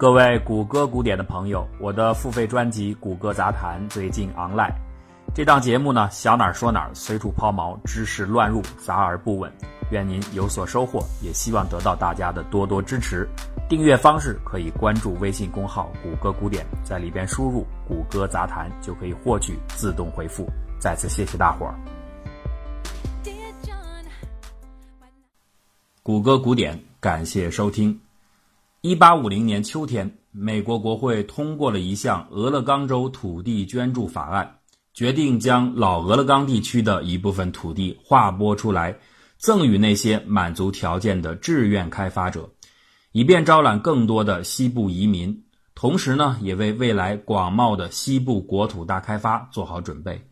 [0.00, 4.72] 各位谷歌古典的朋友，我的付费专辑《谷歌杂谈》最近 online。
[5.34, 9.52] 这档节目呢，想哪儿说哪儿，随处抛锚，知识乱入，杂而不稳。
[9.90, 13.28] 愿您有所收获，也希望得到大家的多多支持。
[13.68, 20.48] 订阅方式可以关注微信公号“谷歌古典”，在里边输入“谷歌杂谈”就可以获取自动回复。
[20.78, 21.74] 再次谢谢大伙儿。
[26.02, 28.00] 谷歌古典，感谢收听。
[28.82, 34.56] 一八五零年秋天，美国国会通过了一项俄勒冈州土地捐助法案，
[34.94, 38.98] 决定将老俄勒冈地区的一部分土地划拨出来，
[39.36, 42.48] 赠予那些满足条件的志愿开发者，
[43.12, 45.44] 以便招揽更多的西部移民，
[45.74, 50.26] 同时呢，也为未来广袤的西部国土大开发做好准备。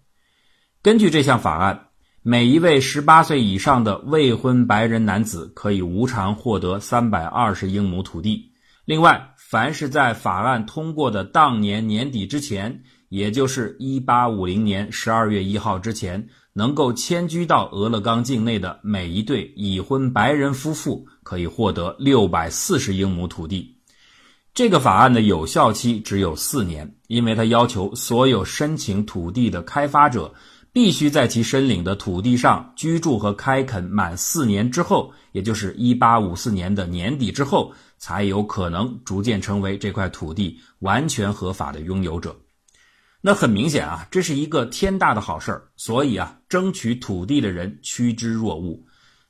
[0.81, 1.88] 根据这项法案，
[2.23, 8.51] 每一位十八岁以上的未婚白人男子可以无偿获得三百二十英亩土地。
[8.85, 23.77] 另外，凡是在法案通过的当年年底之前，也就是一八五零年十二月一号之前，能够迁居到俄勒冈境内的每一对已婚白人夫妇，可以获得六百四十英亩土地。
[24.53, 30.35] 这个法案的有效期只有四年，因为它要求所有申请土地的开发者。
[30.79, 42.37] 必须在其申领的土地上居住和开垦满四年之后，也就是一八五四年的年底之后，才有可能逐渐成为这块土地完全合法的拥有者。
[43.21, 48.81] 那很明显啊，这是一个天大的好事儿，所以啊，争取土地的人趋之若鹜。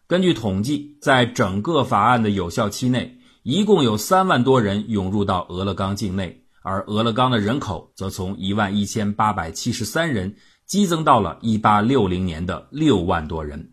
[0.07, 10.37] 根据统计，在整个法案的有效期内，一共有三万多人涌入到俄勒冈境内，而俄勒冈的人口则从一万一千八百七十三人。
[10.69, 13.73] 激增到了一八六零年的六万多人，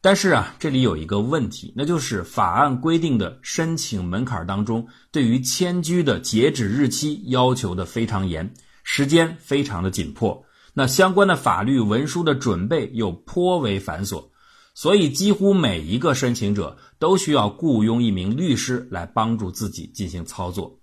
[0.00, 14.30] 但是啊，这里有一个问题，那就是法案规定的申请门槛当中，对于迁居的截止日期要求的非常严，时间非常的紧迫，那相关的法律文书的准备又颇为繁琐，
[14.74, 20.80] 所以几乎每一个申请者都需要雇佣一名律师来帮助自己进行操作。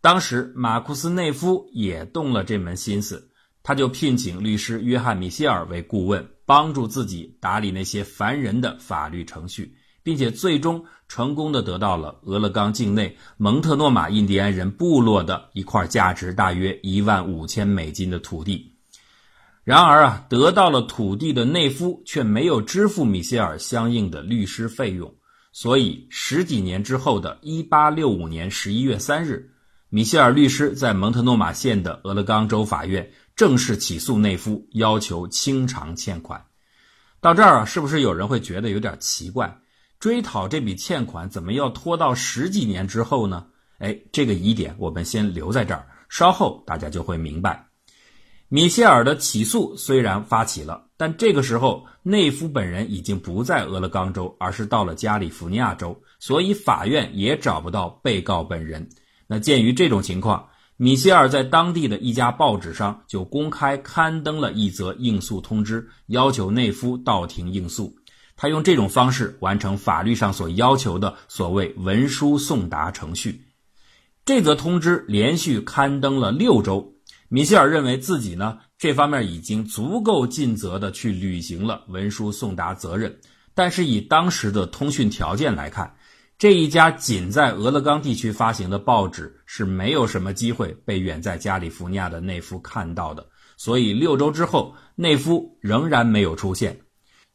[0.00, 3.30] 当时马库斯内夫也动了这门心思。
[3.62, 18.72] 他就聘请律师约翰·米歇尔为顾问，帮助自己打理那些烦人的法律程序，并且最终成功的得到了俄勒冈境内蒙特诺马印第安人部落的一块价值大约一万五千美金的土地。
[19.62, 25.14] 然而啊，得到了土地的内夫却没有支付米歇尔相应的律师费用，
[25.52, 29.52] 所以十几年之后的一八六五年十一月三日，
[29.88, 33.08] 米歇尔律师在蒙特诺马县的俄勒冈州法院。
[33.42, 36.40] 正式起诉内夫，要求清偿欠款。
[37.20, 39.58] 到这儿啊，是不是有人会觉得有点奇怪？
[39.98, 43.44] 追讨这笔欠款怎么要拖到十几年之后呢？
[43.80, 47.66] 哎，这个疑点我们先留在这儿，稍后大家就会明白。
[48.48, 58.88] 米歇尔的起诉虽然发起了，但这个时候内夫本人已经不在俄勒冈州，而是到了加利福尼亚州，所以法院也找不到被告本人。
[59.26, 67.94] 那鉴于这种情况，米歇尔在当地的一家报纸上就公开刊登了一则应诉通知，要求内夫到庭应诉。
[68.34, 73.44] 他用这种方式完成法律上所要求的所谓文书送达程序。
[74.24, 76.94] 这则通知连续刊登了六周，
[77.28, 83.20] 米歇尔认为自己呢这方面已经足够尽责的去履行了文书送达责任，
[83.54, 85.94] 但是以当时的通讯条件来看。
[86.38, 93.24] 这一家仅在俄勒冈地区发行的报纸是没有什么机会被远在加利福尼亚的内夫看到的，
[93.56, 96.80] 所以六周之后，内夫仍然没有出现。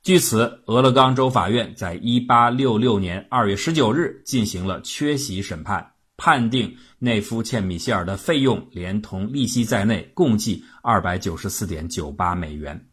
[0.04, 12.90] 据此，俄勒冈州法院在1866年2月19日进行了缺席审判，判定内夫欠米歇尔的费用连同利息在内共计294.98美元。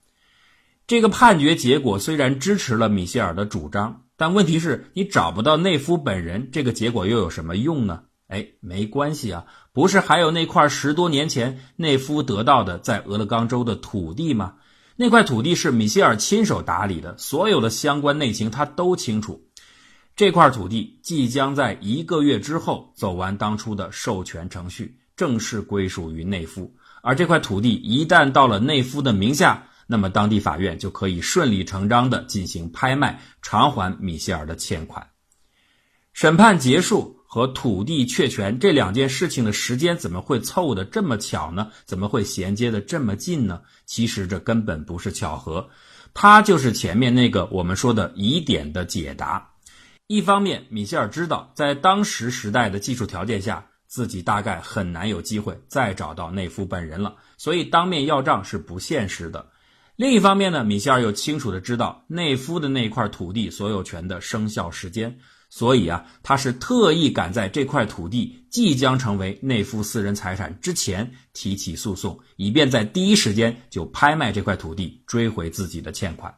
[0.86, 4.03] 这个判决结果虽然支持了米歇尔的主张。
[4.16, 8.02] 但问题是你找不到内夫本人，这个结果又有什么用呢？
[8.28, 14.54] 哎，没关系啊，不是还有那块十多年前内夫得到的在俄勒冈州的土地吗？
[14.96, 19.42] 那块土地是米歇尔亲手打理的，所有的相关内情他都清楚。
[20.16, 26.72] 这块土地即将在一个月之后走完当初的授权程序，正式归属于内夫。
[27.02, 35.08] 而这块土地一旦到了内夫的名下，那么，当地法院就可以顺理成章地进行拍卖，偿还米歇尔的欠款。
[36.12, 41.70] 审判结束和土地确权这两件事情的时间怎么会凑得这么巧呢？
[41.84, 43.62] 怎么会衔接的这么近呢？
[43.84, 45.68] 其实这根本不是巧合，
[46.14, 49.50] 它就是前面那个我们说的疑点的解答。
[50.06, 53.66] 一方面，米歇尔知道，在当时时代的技术条件下。
[53.86, 59.46] 自己大概很难有机会再找到内夫本人了，所以当面要账是不现实的。
[59.96, 65.16] 另一方面呢，米歇尔又清楚的知道内夫的那块土地所有权的生效时间，
[65.50, 76.34] 所以啊，他是特意赶在这块土地即将成为内夫私人财产之前提起诉讼，以便在第一时间就拍卖这块土地，追回自己的欠款。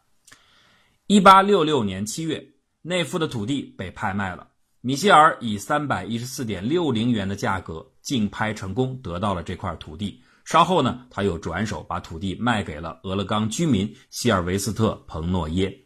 [1.06, 2.46] 一八六六年七月，
[2.82, 4.48] 内夫的土地被拍卖了，
[4.82, 10.20] 米歇尔以三百一十四点六零元的价格竞拍成功，得到了这块土地。
[10.46, 15.76] 稍后呢，他又转手把土地卖给了俄勒冈居民希尔维斯特·彭诺耶。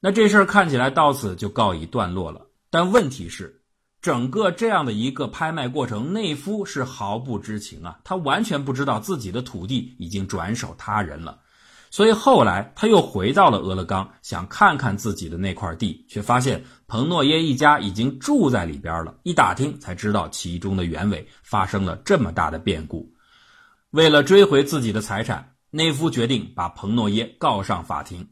[0.00, 2.40] 那这事儿看起来到此就告一段落了。
[2.70, 3.60] 但问题是，
[4.00, 11.38] 整个这样的一个拍卖过程，内夫是毫不知情啊，他完全不知道自己的土地已经转手他人了。
[11.90, 19.14] 所以后来他又回到了俄勒冈，想看看自己的那块地，却发现彭诺耶一家已经住在里边了。
[19.22, 23.11] 一打听才知道其中的原委，发生了这么大的变故。
[23.92, 28.26] 为了追回自己的财产，内夫决定把彭诺耶告上法庭。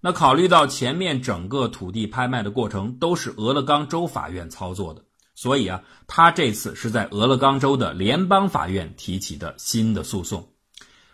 [0.00, 5.04] 那考虑到前面整个土地拍卖的过程都是俄勒冈州法院操作的，
[5.34, 10.48] 所以啊，他这次是在俄勒冈州的联邦法院提起的新的诉讼。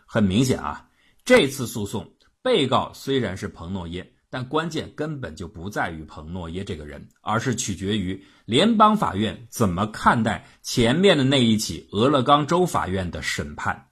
[0.05, 0.87] 很明显啊，
[1.25, 2.06] 这次诉讼
[2.43, 8.22] 被告虽然是彭诺耶，但关键根本就不在于彭诺耶这个人，而是取决于。
[8.44, 13.88] 联邦法院怎么看待前面的那一起俄勒冈州法院的审判？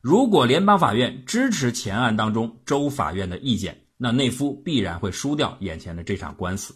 [0.00, 6.74] 如果联邦法院支持前案当中州法院的意见，那内夫必然会输掉眼前的这场官司。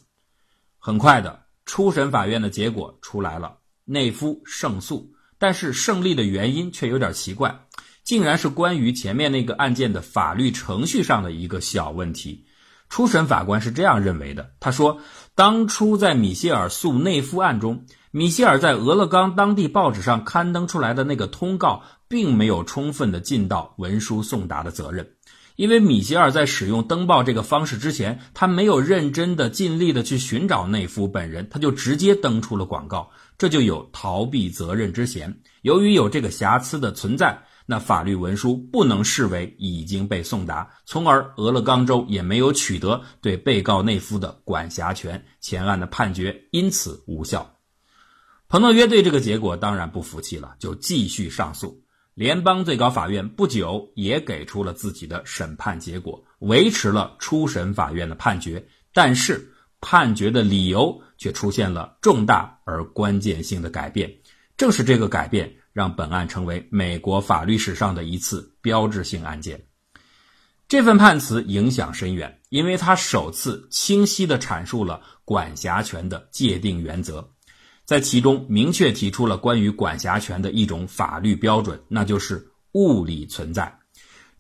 [0.79, 7.67] 很快的，初审法院的结果出来了，内夫胜诉，但是胜利的原因却有点奇怪，
[8.05, 12.47] 竟然是关于前面那个案件的法律程序上的一个小问题。
[12.89, 15.01] 初审法官是这样认为的，他说。
[15.35, 25.09] 当初在米歇尔诉内夫案中，米歇尔在俄勒冈当地报纸上刊登出来的那个通告，并没有充分的尽到文书送达的责任，
[25.55, 33.09] 因为米歇尔在使用登报这个方式之前，他没有认真的尽力的去寻找内夫本人，他就直接登出了广告，
[33.39, 35.33] 这就有逃避责任之嫌。
[35.63, 37.41] 由于有这个瑕疵的存在。
[37.71, 47.55] 那法律文书不能视为已经被送达，从而俄勒冈州也没有取得对被告内夫的管辖权，前案的判决因此无效。
[48.49, 51.85] 彭诺约对这个结果当然不服气了，就继续上诉。
[52.15, 64.11] 联邦最高法院不久也给出了自己的审判结果，维持了初审法院的判决，但是判决的理由却出现了重大而关键性的改变，
[64.57, 65.55] 正是这个改变。
[65.73, 69.65] 让本案成为美国法律史上的一次标志性案件。
[70.69, 77.27] 这份判词影响深远，因为它首次清晰地阐述了管辖权的界定原则，
[77.87, 83.79] 在其中明确提出了关于管辖权的一种法律标准，那就是物理存在。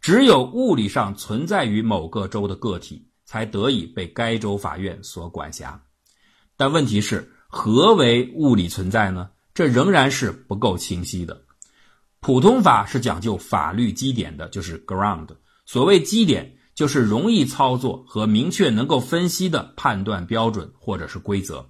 [0.01, 5.83] 只有物理上存在于某个州的个体，才得以被该州法院所管辖。
[6.59, 9.31] 但问题是，何为物理存在呢？
[9.58, 11.43] 这仍然是不够清晰的。
[12.20, 15.31] 普通法是讲究法律基点的，就是 ground。
[15.66, 21.69] 所谓基点，就是容易操作和明确能够分析的判断标准或者是规则。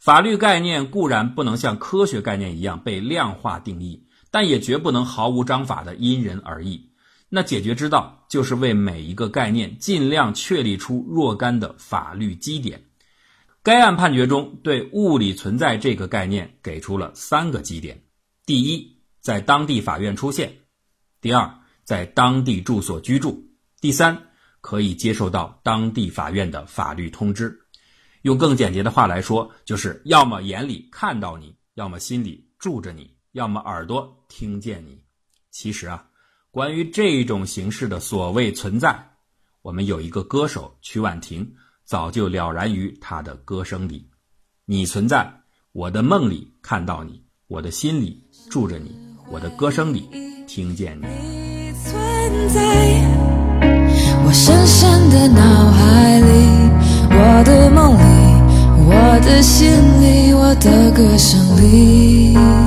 [0.00, 6.90] 法律概念固然不能像科学概念一样被量化定义，但也绝不能毫无章法的因人而异。
[7.28, 12.82] 那解决之道，就是为每一个概念尽量确立出若干的法律基点。
[13.64, 18.04] 该案判决中对“物理存在”这个概念给出了三个基点：
[18.44, 20.50] 第一，在当地法院出现；
[21.22, 21.50] 第二，
[21.82, 23.30] 在当地住所居住；
[23.80, 24.22] 第三，
[24.60, 27.58] 可以接受到当地法院的法律通知。
[28.20, 35.02] 用更简洁的话来说，就是要么眼里看到你，要么心里住着你，要么耳朵听见你。
[35.50, 36.06] 其实啊，
[36.50, 39.16] 关于这种形式的所谓存在，
[39.62, 41.50] 我们有一个歌手曲婉婷。
[41.84, 44.08] 早就了然于他的歌声里，
[44.64, 45.30] 你存在
[45.72, 48.90] 我的梦里，看到你，我的心里住着你，
[49.30, 50.08] 我的歌声里
[50.46, 51.06] 听见你。
[51.06, 52.60] 你存在
[54.24, 56.32] 我深深的脑海里，
[57.10, 58.02] 我的梦里，
[58.88, 59.68] 我的心
[60.00, 62.63] 里，我的歌声里。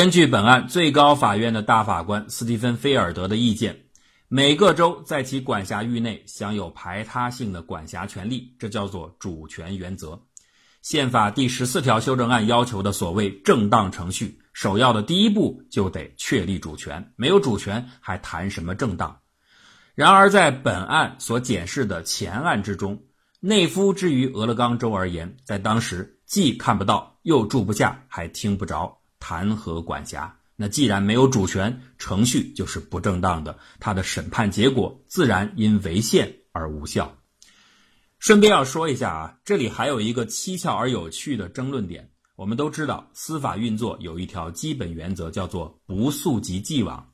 [0.00, 3.84] 根据本案最高法院的大法官斯蒂芬·菲尔德的意见，
[4.28, 10.18] 每个州在其管辖域内享有排他性的管辖权利，这叫做主权原则。
[10.80, 19.14] 宪法第十四条修正案要求的所谓正当程序，首要的第一步就得确立主权，没有主权还谈什么正当？
[19.94, 22.98] 然而，在本案所检视的前案之中，
[23.38, 28.96] 内夫之于俄勒冈州而言，在当时既看不到，又住不下，还听不着，
[29.30, 30.36] 谈何管辖？
[30.56, 37.16] 那既然没有主权，程序就是不正当的，他的审判结果自然因违宪而无效。
[38.18, 42.10] 顺便要说一下啊，这里还有一个蹊跷而有趣的争论点。
[42.34, 47.12] 我们都知道，司法运作有一条基本原则，叫做不溯及既往。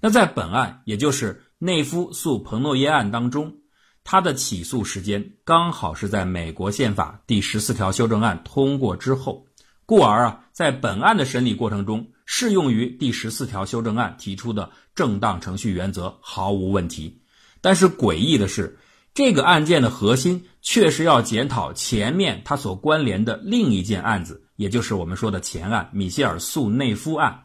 [0.00, 3.58] 那在本案，也就是内夫诉彭诺耶案当中，
[4.02, 9.46] 他的起诉时间刚好是在美国宪法第十四条修正案通过之后，
[9.86, 17.20] 故而啊，在本案的审理过程中，适用于第十四条修正案提出的正当程序原则毫无问题。
[17.60, 18.78] 但是诡异的是。
[19.16, 27.44] 这个案件的核心确实要检讨前面它所关联的另一件案子，也就是我们说的前案——米歇尔诉内夫案。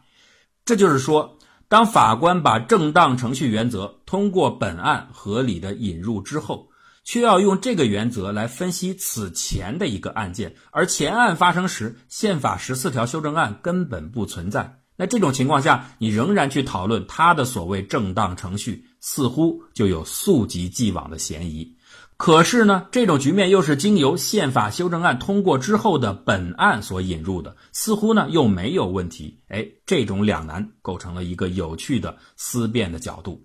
[0.64, 1.38] 这就是说，
[1.68, 6.69] 当法官把正当程序原则通过本案合理的引入之后，
[7.10, 14.78] 却要用这个原则来分析此前的一个案件，而前案发生时，宪法十四条修正案根本不存在。
[14.94, 21.76] 那这种情况下，你仍然去讨论他的所谓正当程序，似乎就有溯及既往的嫌疑。
[22.16, 29.40] 可是呢，这种局面又是经由宪法修正案通过之后的本案所引入的，似乎呢又没有问题。
[29.48, 33.44] 哎，这种两难构成了一个有趣的思辨的角度。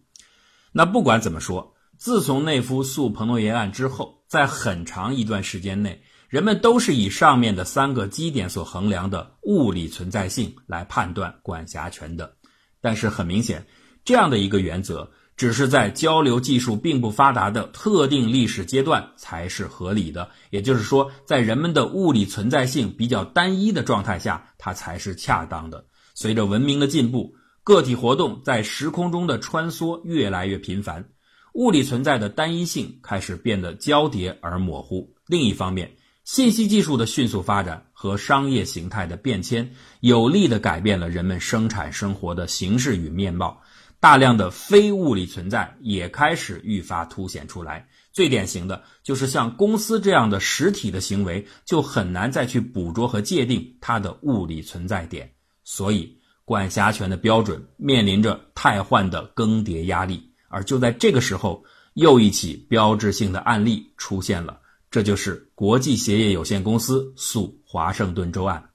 [0.71, 6.01] 那不管怎么说，自从内夫诉彭诺耶案之后，在很长一段时间内。
[6.27, 12.33] 人们都是以上面的三个基点所衡量的物理存在性来判断管辖权的，
[12.81, 13.65] 但是很明显，
[14.03, 20.29] 这样的一个原则只是在交流技术并不发达的特定历史阶段才是合理的。
[20.49, 25.85] 也就是说，在人们的物理存在性比较单一的状态下，它才是恰当的。
[26.15, 31.09] 随着文明的进步，个体活动在时空中的穿梭越来越频繁，
[31.55, 35.15] 物理存在的单一性开始变得交叠而模糊。
[35.25, 35.95] 另一方面，
[36.25, 39.71] 信息技术的迅速发展和商业形态的变迁，
[40.01, 43.61] 有力地改变了人们生产生活的形式与面貌。
[44.01, 47.87] 大量的非物理存在也开始愈发凸显出来。
[48.11, 55.31] 最典型的就是像公司这样的实体的行为，就很难再去捕捉和界定它的物理存在点。
[55.63, 60.34] 所以，管辖权的标准面临着汰换的更迭压力。
[60.55, 64.61] 而就在这个时候，又一起标志性的案例出现了。
[64.89, 68.69] 这就是国际鞋业有限公司诉华盛顿州案。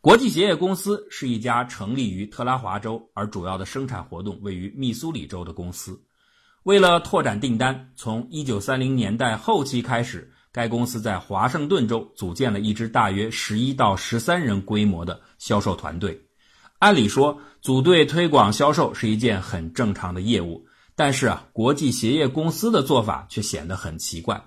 [0.00, 6.00] 国际鞋业公司是一家成立于特拉华州，而主要的生产活动位于密苏里州的公司。
[6.62, 16.18] 为了拓展订单，从1930年代后期开始，该公司在华盛顿州组建了一支大约11到13人规模的销售团队。
[16.78, 20.64] 按理说，组队推广销售是一件很正常的业务，
[20.98, 24.42] 但是啊，国际鞋业公司的做法却显得很奇怪。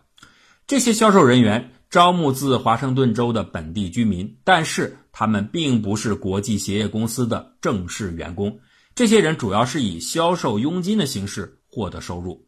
[0.68, 8.60] 这些销售人员招募自华盛顿州的本地居民，但是他们并不是国际鞋业公司的正式员工。
[8.94, 12.46] 这些人主要是以销售佣金的形式获得收入。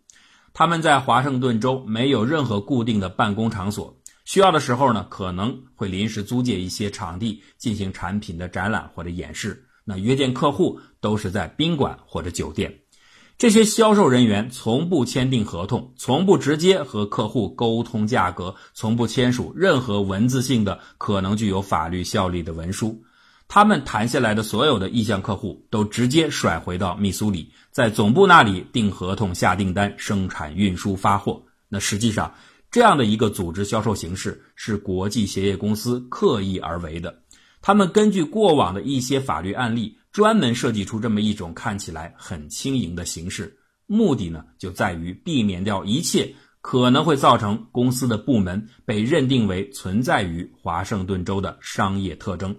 [0.52, 9.66] 他们在华盛顿州没有任何固定的办公场所，需要的时候呢，可能会临时租借一些场地进行产品的展览或者演示。
[9.86, 12.83] 那约见客户都是在宾馆或者酒店。
[13.44, 23.04] 这些销售人员从不签订合同，从不直接和客户沟通价格，从不签署任何文字性的可能具有法律效力的文书。
[23.50, 31.44] 他们谈下来的所有的意向客户都直接甩回到密苏里，在总部那里订合同、下订单、生产、运输、发货。
[31.68, 32.34] 那实际上，
[32.72, 37.14] 这样的一个组织销售形式是国际鞋业公司刻意而为的。
[37.62, 39.98] 他们根据过往的一些法律案例。
[40.14, 52.56] 专门设计出这么一种看起来很轻盈的形式，目的呢就在于避免掉一切可能会造成公司的部门被认定为存在于华盛顿州的商业特征。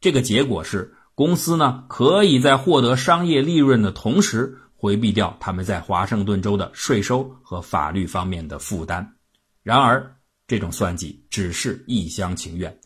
[0.00, 9.14] 这个结果是，公司呢可以在获得商业利润的同时，回避掉他们在华盛顿州的税收和法律方面的负担。
[9.62, 10.16] 然而，
[10.48, 12.76] 这种算计只是一厢情愿。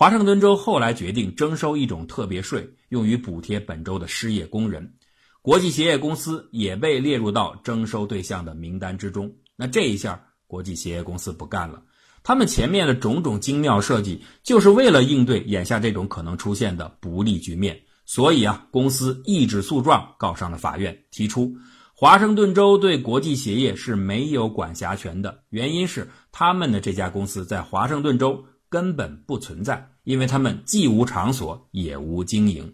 [0.00, 4.94] 华盛顿州后来决定征收一种特别税，用于补贴本州的失业工人。
[5.42, 9.30] 国际鞋业公司也被列入到征收对象的名单之中。
[9.56, 11.82] 那这一下，国际鞋业公司不干了。
[12.22, 17.78] 他们前面的种种精妙设计，就是为了应对眼下这种可能出现的不利局面。
[18.06, 21.54] 所以啊，公司一纸诉状告上了法院，提出
[21.94, 28.42] 华盛顿州对国际鞋业是没有管辖权的，原因是他们的这家公司在华盛顿州。
[28.70, 32.72] 根本不存在，因为他们既无场所也无经营。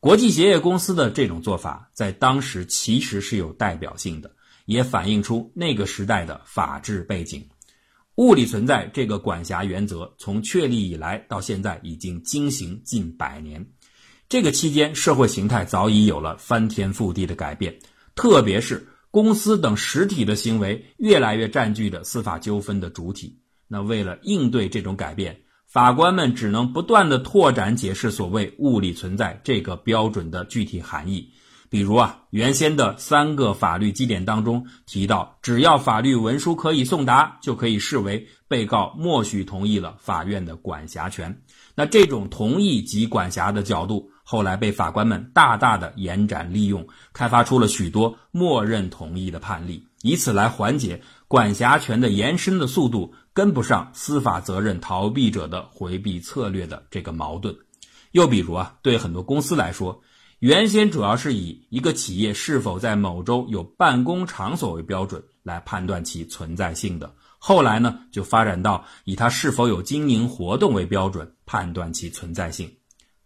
[0.00, 4.34] 国际鞋业公司的这种做法，在当时其实是有代表性的，
[4.64, 7.46] 也反映出那个时代的法治背景。
[8.16, 13.64] 物理存在这个管辖原则，从确立以来到现在已经经行近百年。
[14.28, 17.78] 这个期间，社会形态早已有了翻天覆地的改变，
[18.14, 23.38] 特别是公司等实体的行为越来越占据着司法纠纷的主体。
[23.68, 31.32] 那为了应对这种改变，法官们只能不断的拓展解释所谓物理存在这个标准的具体含义。
[31.68, 41.42] 比如啊，原先的三个法律基点当中提到，只要法律文书可以送达，就可以视为被告默许同意了法院的管辖权。
[41.74, 53.12] 那这种同意及管辖的角度，后来被法官们大大的延展利用，开发出了许多默认同意的判例，以此来缓解管辖权的延伸的速度。
[53.36, 57.54] 跟不上司法责任逃避者的回避策略的这个矛盾，
[58.12, 60.00] 又比如啊，对很多公司来说，
[60.38, 72.74] 原先主要是以一个企业是否在某州有办公场所为标准来判断其存在性的，后来呢，就发展到以它是否有经营活动为标准判断其存在性。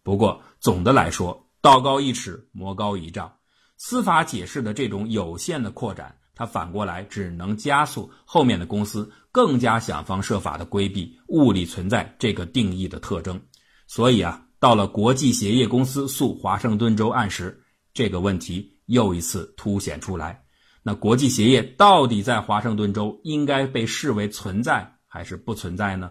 [0.02, 3.32] 不过总的来说，道高一尺，魔高一丈，
[3.76, 6.16] 司法解释的这种有限的扩展。
[6.40, 13.38] 它反过来只能加速后面的公司更加想方设法的规避物理存在这个定义的特征，
[13.86, 20.42] 所以啊，到了国际鞋业公司诉华盛顿州案时，这个问题又一次凸显出来。
[20.82, 26.10] 那国际鞋业到底在华盛顿州应该被视为存在还是不存在呢？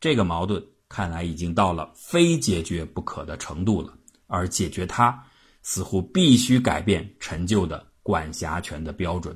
[0.00, 3.94] 这个矛盾看来已经到了非解决不可的程度了，
[4.26, 5.18] 而解决它
[5.62, 9.34] 似乎必须改变陈旧的管辖权的标准。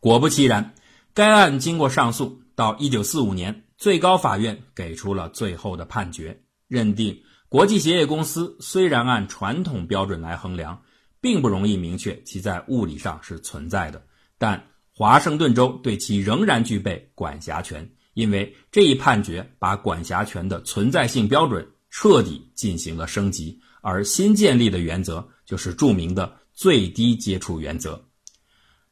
[0.00, 0.74] 果不其然，
[1.12, 10.80] 该案经过上诉，到一九四五年，最高法院给出了最后的判决，认定国际鞋业公司虽然按传统标准来衡量，
[11.20, 14.02] 并不容易明确其在物理上是存在的，
[14.38, 28.02] 但华盛顿州对其仍然具备管辖权，因为这一判决把管辖权的存在性标准彻底进行了升级，而新建立的原则就是著名的最低接触原则。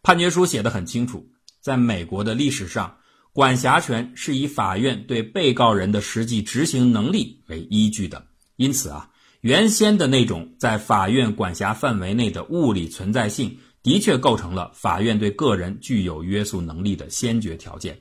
[0.03, 1.29] 判决书写得很清楚，
[1.61, 2.97] 在美国的历史上，
[3.33, 8.27] 管辖权是以法院对被告人的实际执行能力为依据的。
[8.57, 9.11] 因此啊，
[9.43, 17.99] 原先的那种在法院管辖范围内的物理存在性，的确构成了法院对个人具有约束能力的先决条件。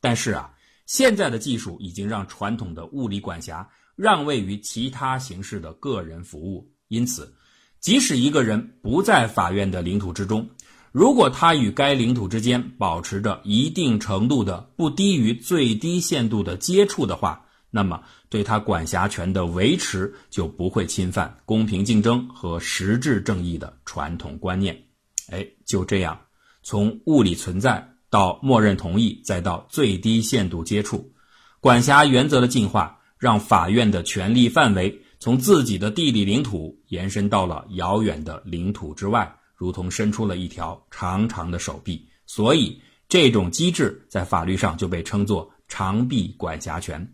[0.00, 0.50] 但是啊，
[0.86, 6.72] 现在的技术已经让传统的物理管辖让位于其他形式的个人服务。
[6.88, 7.32] 因此，
[7.78, 10.48] 即使一个人不在法院的领土之中，
[10.92, 24.82] 如果他与该领土之间保持着一定程度的不低于最低限度的接触的话，那么对他管辖权的维持就不会侵犯公平竞争和实质正义的传统观念。
[25.30, 26.18] 哎，就这样，
[26.64, 31.12] 从物理存在到默认同意，再到最低限度接触，
[31.60, 39.36] 管辖原则的进化，让法院的权力范围从自己的地理领土延伸到了遥远的领土之外。
[39.60, 47.12] 如同伸出了一条长长的手臂，所以这种机制在法律上就被称作长臂管辖权。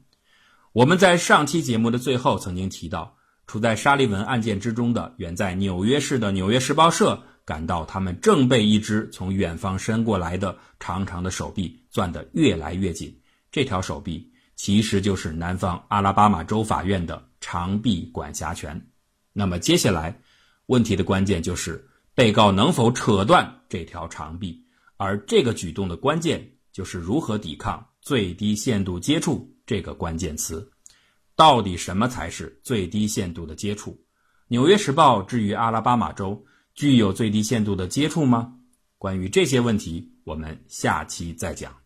[0.73, 3.17] 我们在上期节目的最后曾经提到，
[3.49, 13.13] 处在沙利文案件之中的远在纽约市的《纽约时报社》感到，他们正被一只从远方伸过来的长长的手臂攥得越来越紧。
[13.51, 18.87] 这条手臂其实就是南方阿拉巴马州法院的长臂管辖权。
[19.33, 20.17] 那么接下来
[20.67, 21.85] 问题的关键就是。
[22.17, 24.65] 被告能否扯断这条长臂？
[24.97, 30.67] 而这个举动的关键就是如何抵抗最低限度接触这个关键词。
[31.35, 33.91] 到底什么才是最低限度的接触？
[34.49, 36.43] 《纽约时报》至于阿拉巴马州
[36.75, 38.55] 具有最低限度的接触吗？
[38.97, 41.86] 关于这些问题，我们下期再讲。